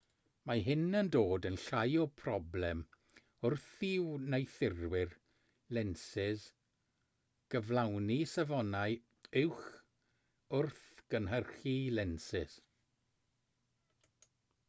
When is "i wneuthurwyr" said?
3.89-5.13